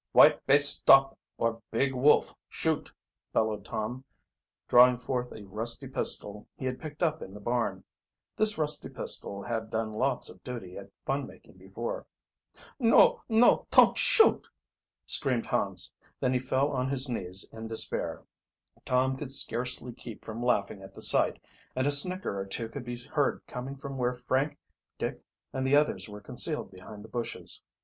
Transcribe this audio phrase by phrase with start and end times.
[0.13, 2.91] "White bay stop or Big Wolf shoot!"
[3.33, 4.03] bellowed Tom,
[4.67, 7.83] drawing forth a rusty pistol he had picked up in the barn.
[8.35, 12.07] This rusty pistol had done lots of duty at fun making before.
[12.79, 14.49] "No, no; ton't shoot!"
[15.05, 15.93] screamed Hans.
[16.19, 18.23] Then he fell on his knees in despair.
[18.83, 21.37] Tom could scarcely keep from laughing at the sight,
[21.75, 24.57] and a snicker or two could be heard coming from where Frank,
[24.97, 25.21] Dick,
[25.53, 27.61] and the others were concealed behind the bushes.